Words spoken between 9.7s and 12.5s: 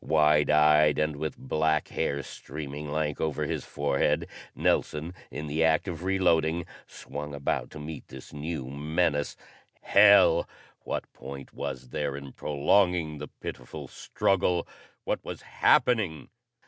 Hell! What point was there in